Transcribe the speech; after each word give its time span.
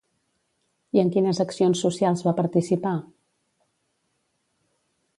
I 0.97 1.01
en 1.01 1.11
quines 1.17 1.41
accions 1.45 1.85
socials 1.87 2.25
va 2.31 2.35
participar? 2.41 2.97